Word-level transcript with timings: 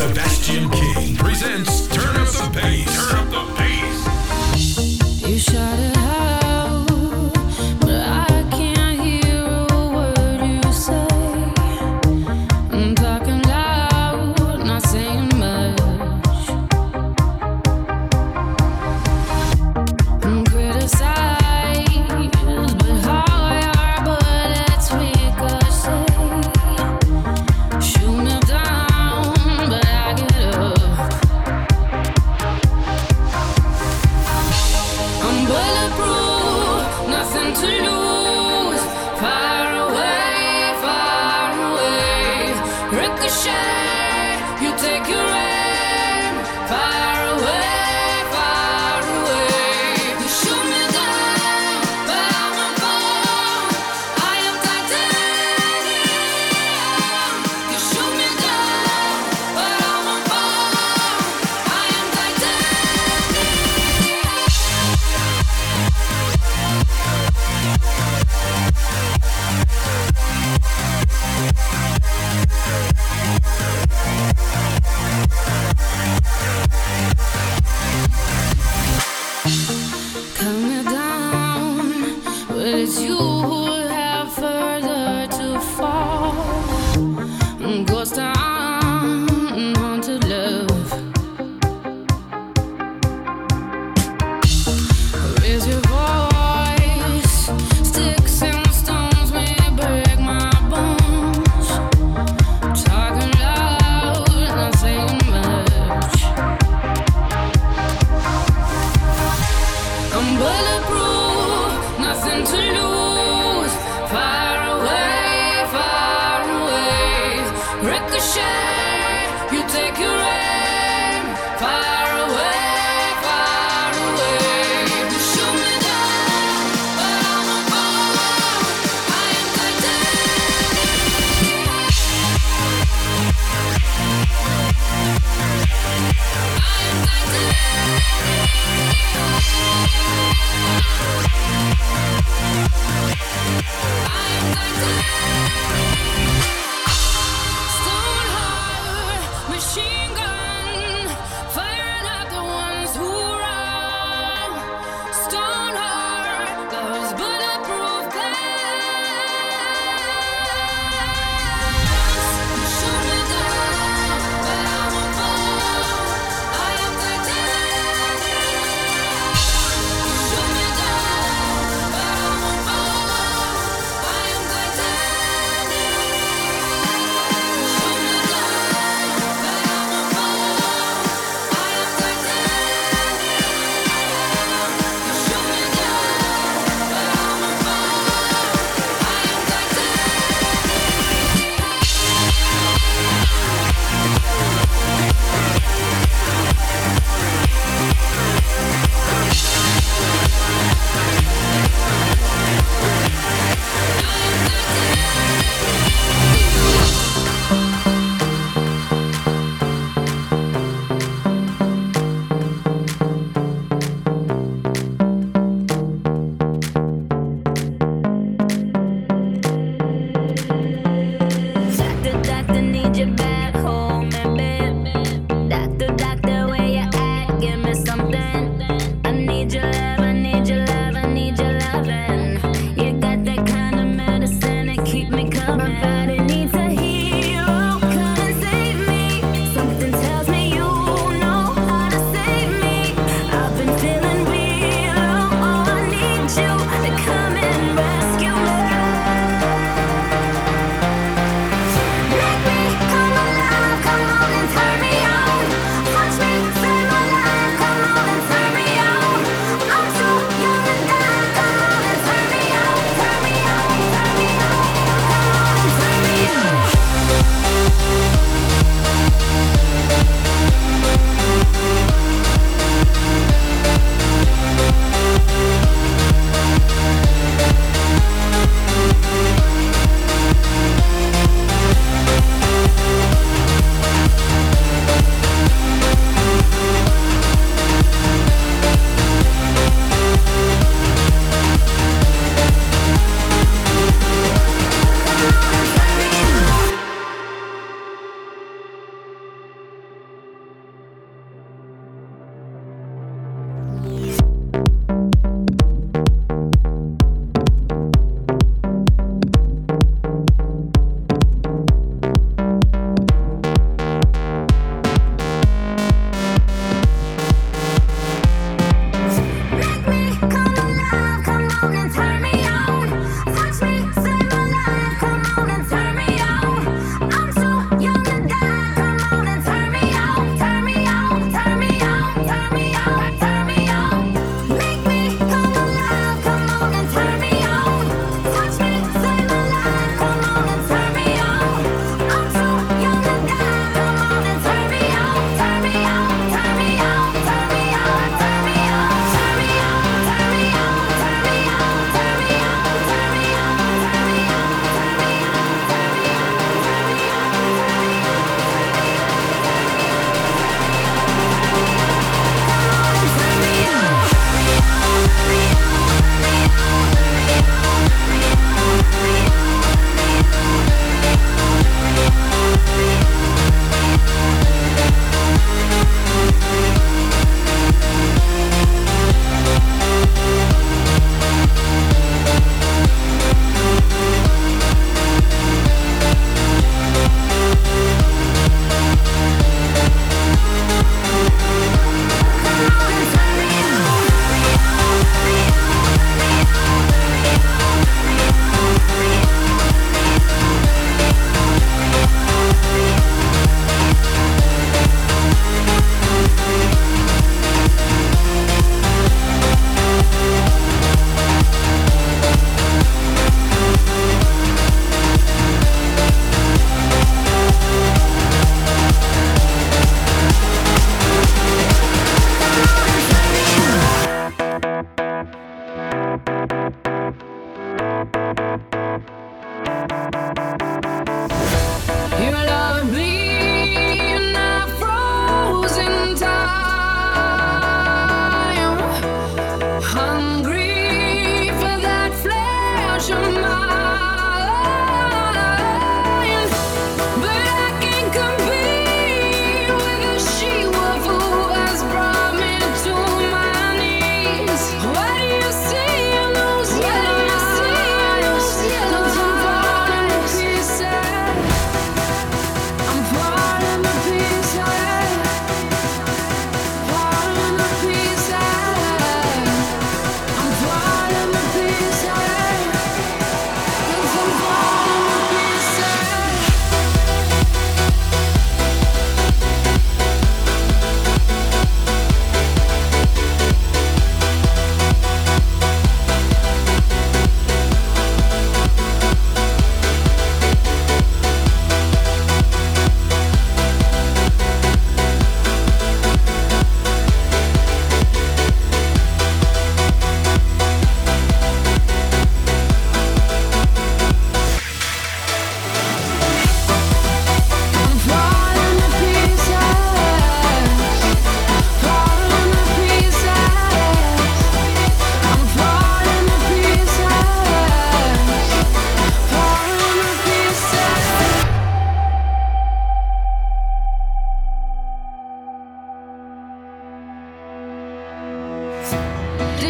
Sebastian 0.00 0.70
King 0.70 1.14
presents 1.16 1.86
Turn 1.88 2.16
Up 2.16 2.28
the 2.28 2.58
Pace. 2.58 2.86
Turn 2.96 3.18
Up 3.18 3.28
the 3.28 3.44
Pace. 3.54 5.28
You 5.28 5.38
shot 5.38 5.78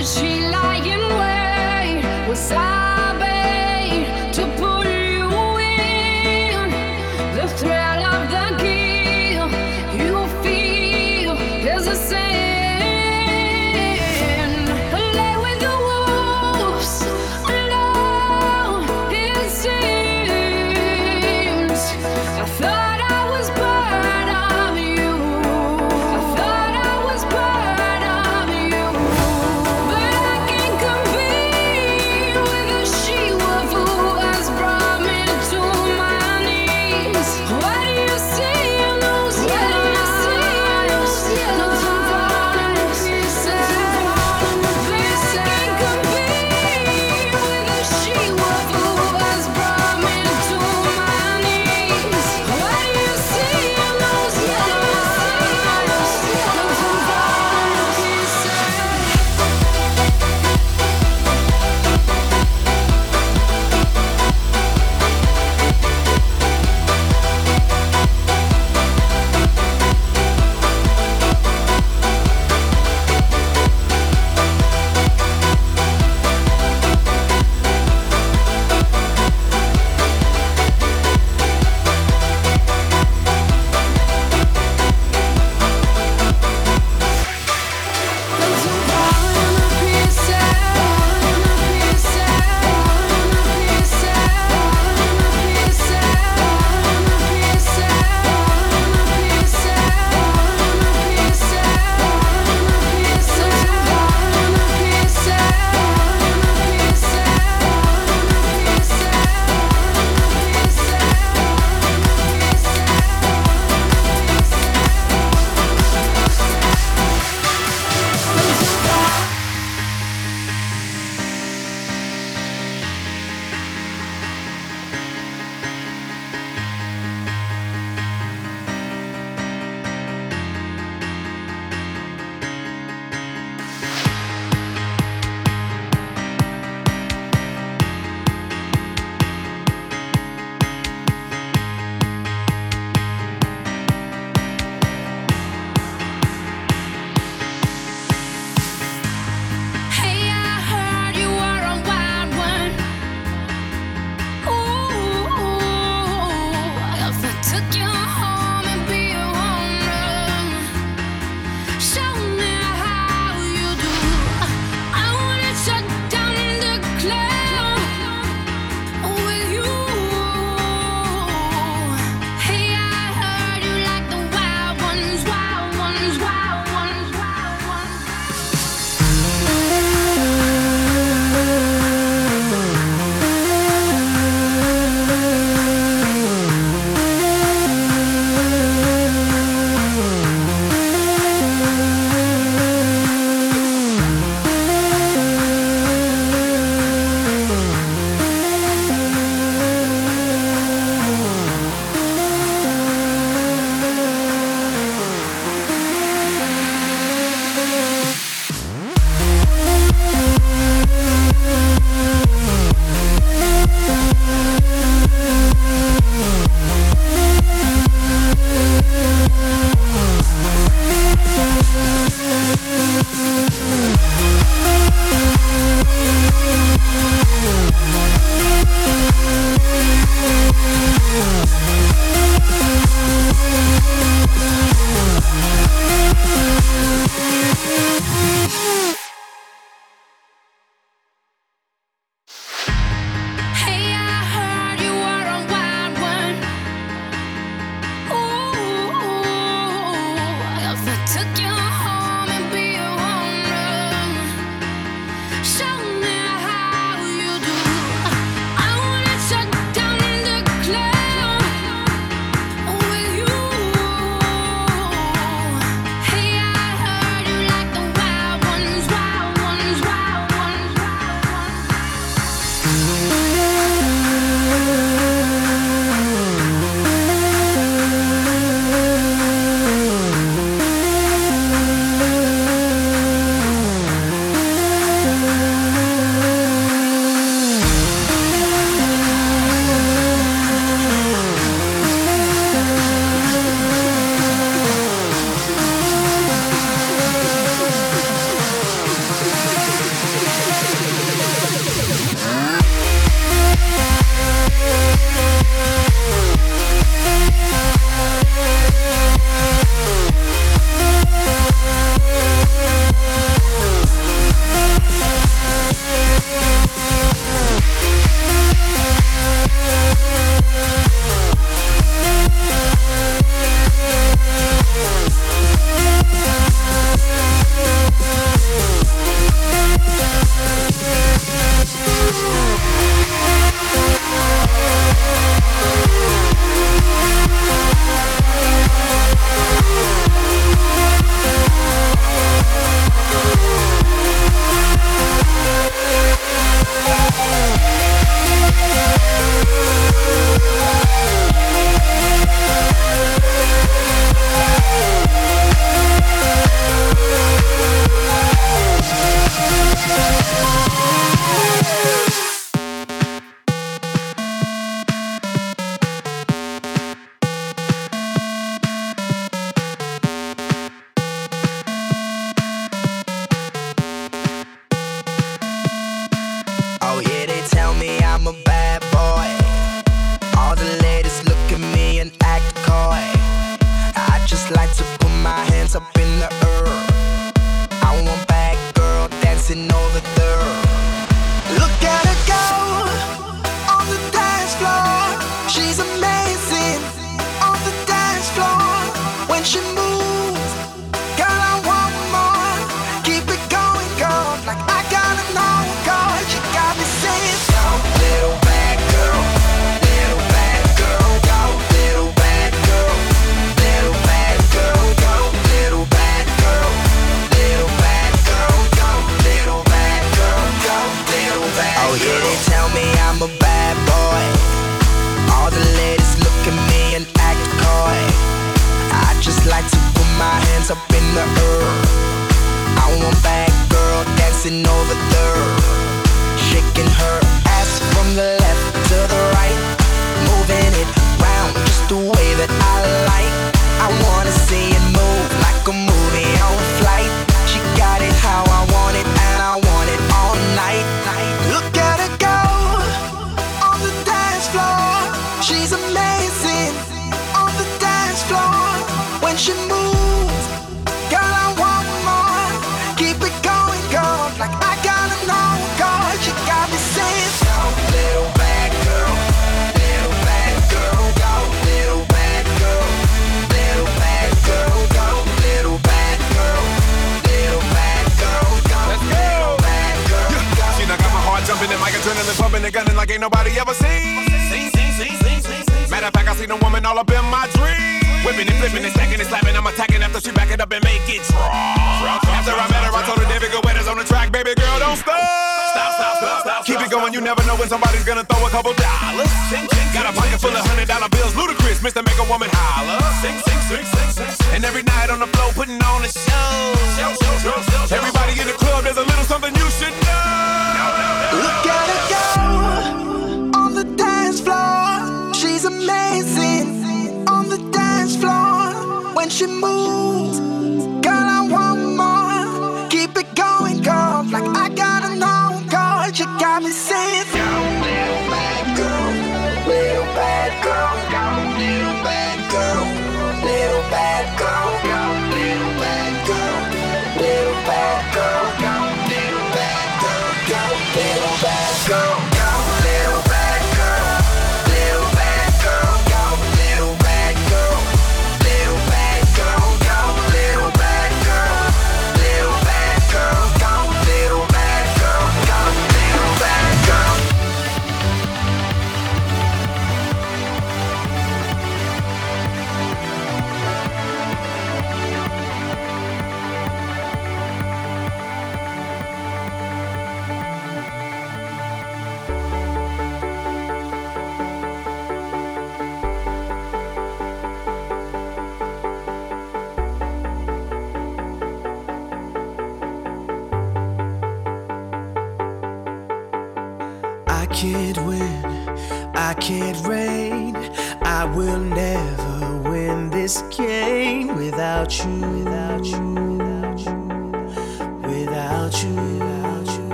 But 0.00 0.16
I 0.16 0.80
can 0.80 0.98
compete 0.98 2.26
with 2.26 2.79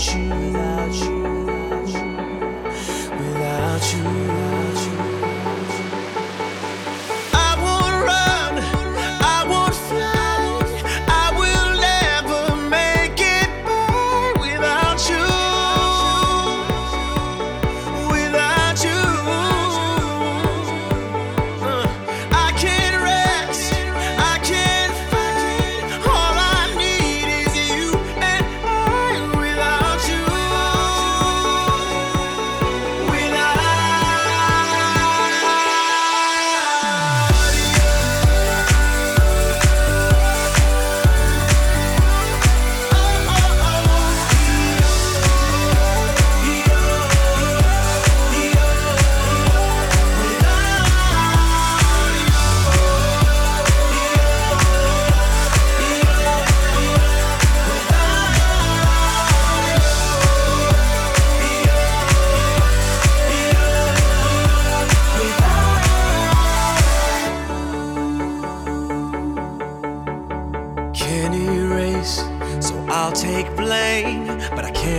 without 0.00 0.14
you, 0.14 0.28
without 0.30 1.19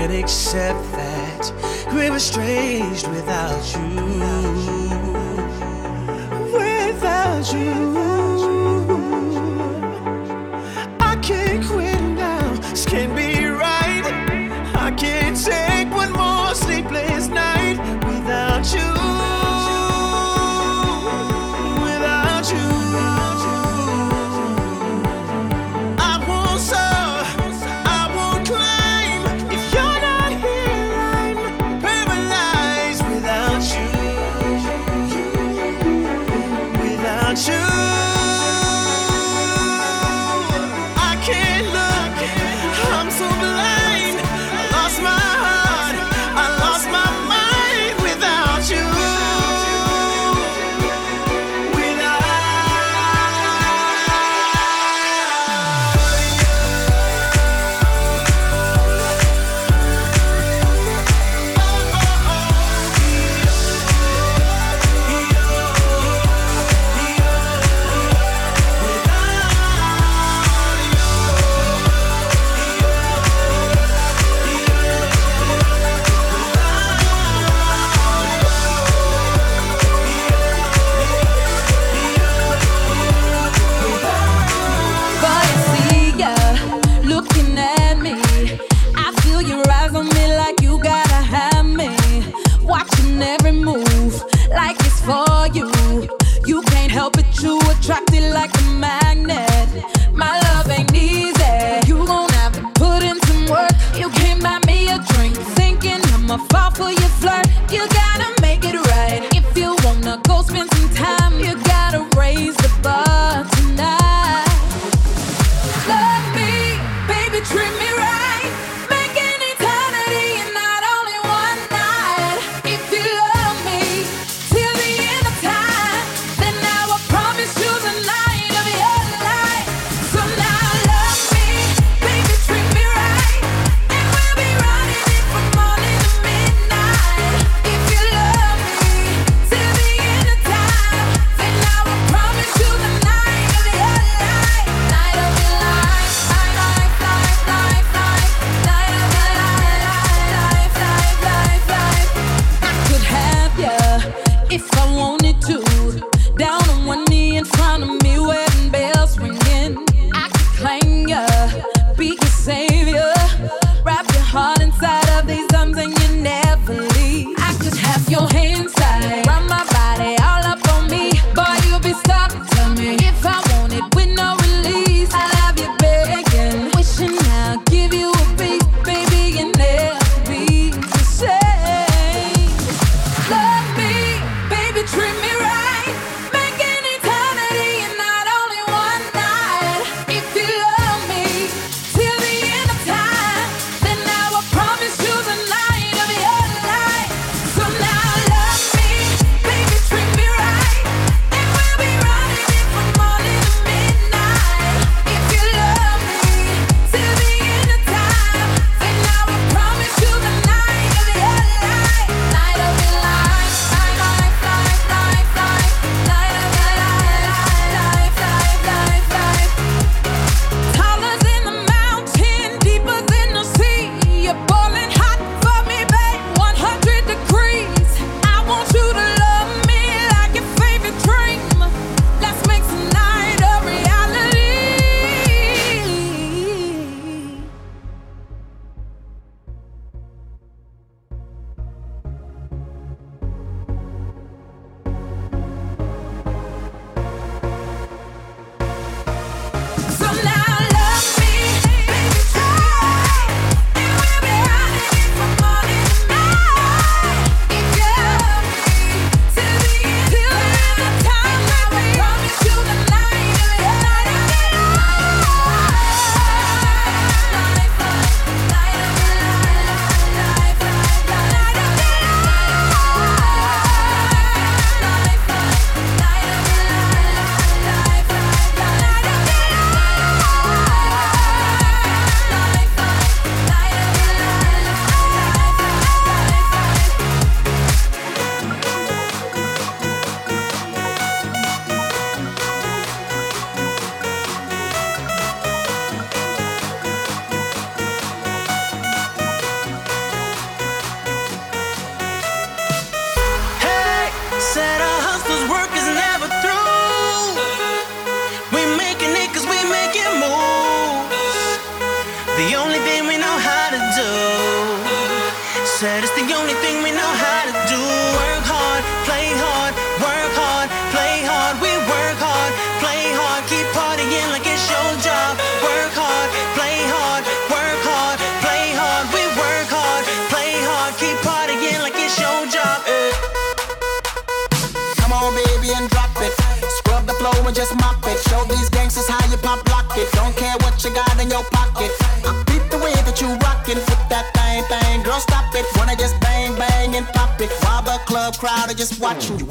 can't 0.07 0.23
accept 0.23 0.91
that 0.93 1.93
we 1.93 2.09
were 2.09 2.15
estranged 2.15 3.07
without 3.09 3.63
you. 3.75 4.01
Without 6.51 7.53
you. 7.53 8.10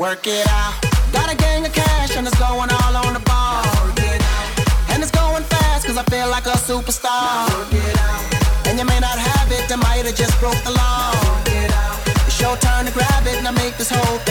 Work 0.00 0.26
it 0.26 0.48
out. 0.48 0.80
Got 1.12 1.30
a 1.30 1.36
gang 1.36 1.66
of 1.66 1.74
cash 1.74 2.16
and 2.16 2.26
it's 2.26 2.38
going 2.38 2.70
all 2.72 2.96
on 3.04 3.12
the 3.12 3.20
ball. 3.20 3.62
Work 3.84 4.00
it 4.00 4.22
out. 4.22 4.88
And 4.88 5.02
it's 5.02 5.10
going 5.10 5.44
fast 5.44 5.86
cause 5.86 5.98
I 5.98 6.04
feel 6.04 6.26
like 6.30 6.46
a 6.46 6.56
superstar. 6.56 7.44
Work 7.52 7.74
it 7.74 7.98
out. 8.00 8.66
And 8.66 8.78
you 8.78 8.86
may 8.86 8.98
not 8.98 9.18
have 9.18 9.52
it, 9.52 9.70
I 9.70 9.76
might 9.76 10.06
have 10.06 10.16
just 10.16 10.40
broke 10.40 10.56
the 10.64 10.70
law. 10.70 11.12
Work 11.12 11.52
it 11.52 11.70
out. 11.72 12.00
It's 12.26 12.40
your 12.40 12.56
turn 12.56 12.86
to 12.86 12.92
grab 12.92 13.26
it 13.26 13.36
and 13.36 13.46
I 13.46 13.50
make 13.50 13.76
this 13.76 13.90
whole 13.90 14.18
thing. 14.20 14.29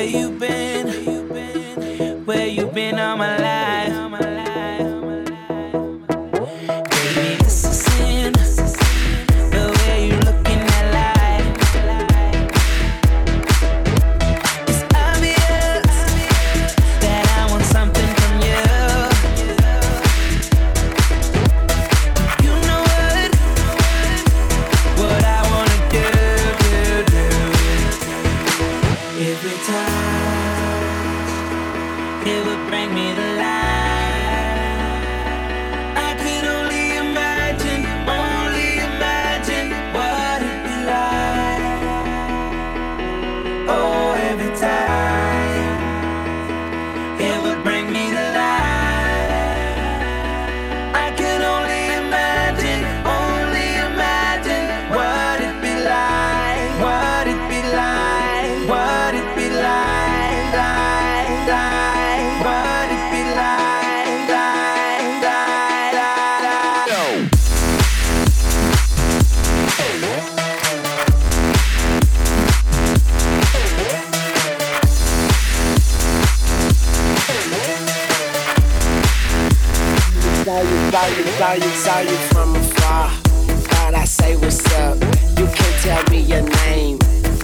Where 0.00 0.08
you 0.08 0.30
been. 0.30 0.59
saw 81.50 81.66
you, 81.66 81.72
saw 81.74 82.00
you 82.00 82.16
from 82.30 82.54
afar. 82.54 83.10
Thought 83.70 83.94
I 83.94 84.04
say 84.04 84.36
what's 84.36 84.64
up. 84.74 84.96
You 85.38 85.46
can't 85.46 85.78
tell 85.82 86.04
me 86.10 86.20
your 86.20 86.42
name 86.62 86.98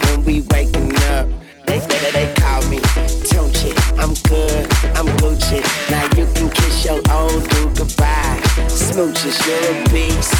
when 0.04 0.24
we 0.24 0.42
waking 0.52 0.94
up. 1.10 1.26
They 1.66 1.80
they, 1.80 2.10
they 2.12 2.34
call 2.38 2.62
me 2.70 2.78
Tunechi. 3.26 3.72
I'm 3.98 4.14
good, 4.30 4.62
I'm 4.94 5.08
Gucci. 5.18 5.58
Now 5.90 6.04
you 6.16 6.26
can 6.34 6.50
kiss 6.50 6.84
your 6.84 7.02
old 7.10 7.42
dude 7.50 7.74
goodbye. 7.78 8.38
Smooches, 8.70 9.38
you're 9.46 9.74
a 9.74 9.88
beast. 9.90 10.34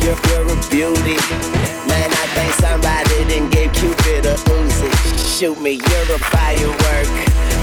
You're, 0.00 0.16
you're 0.28 0.48
a 0.48 0.56
beauty. 0.72 1.20
Man, 1.88 2.08
I 2.08 2.24
think 2.32 2.52
somebody 2.56 3.24
didn't 3.28 3.50
give 3.50 3.72
Cupid 3.74 4.24
a 4.24 4.36
Uzi. 4.56 4.88
Shoot 5.38 5.60
me, 5.60 5.72
you're 5.72 6.16
a 6.16 6.18
firework. 6.32 7.08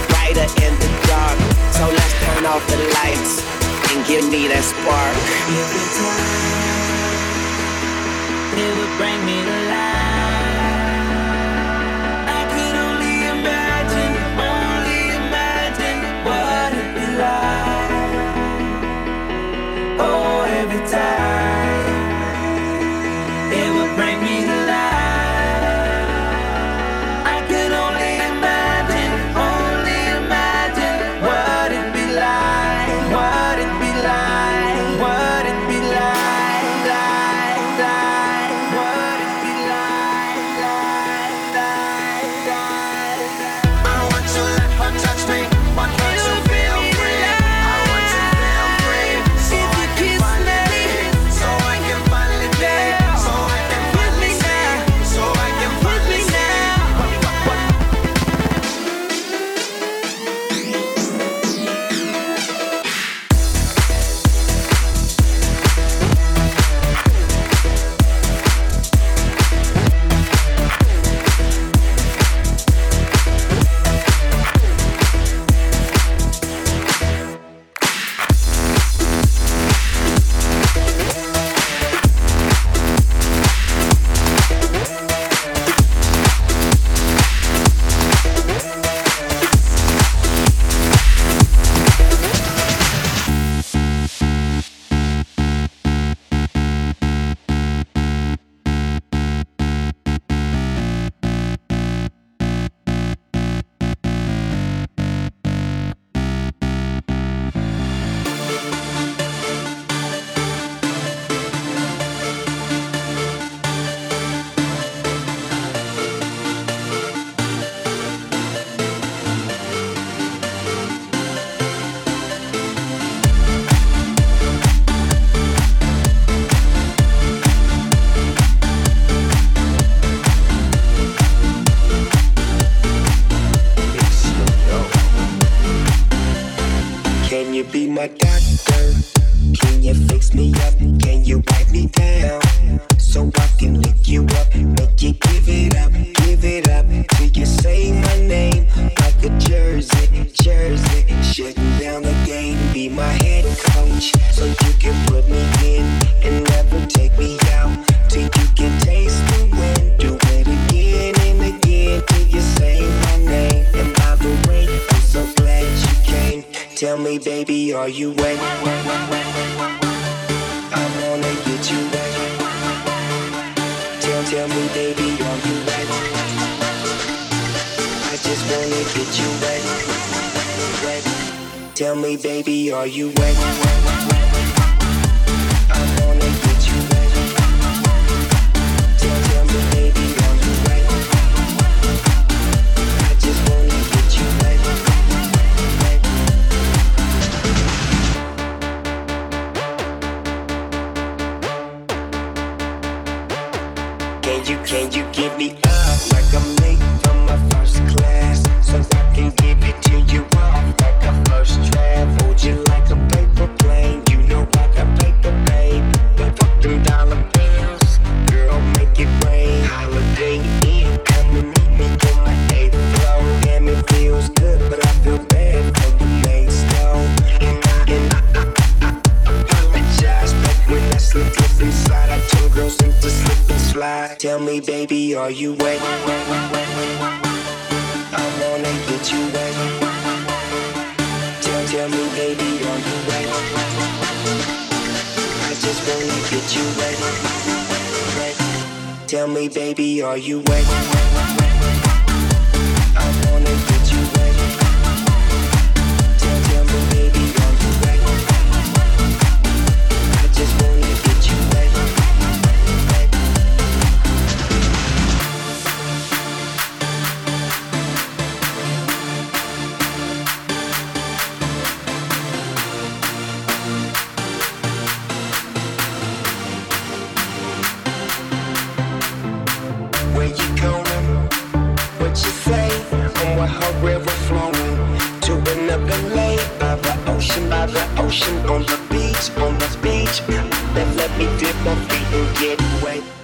Brighter 0.10 0.50
in 0.62 0.74
the 0.78 0.90
dark. 1.10 1.38
So 1.74 1.88
let's 1.90 2.14
turn 2.26 2.46
off 2.46 2.64
the 2.68 2.78
lights 2.94 3.71
and 3.94 4.08
give 4.08 4.30
me 4.32 4.48
that 4.48 4.64
spark. 4.64 5.16
Every 5.52 5.88
time, 6.00 6.32
it 8.64 8.72
would 8.78 8.94
bring 8.98 9.20
me 9.26 9.44
to 9.44 9.58
life. 9.70 10.11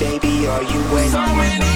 baby, 0.00 0.46
are 0.46 0.62
you 0.62 0.94
waiting? 0.94 1.69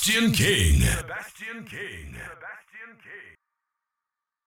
Sebastian 0.00 0.32
King. 0.32 1.09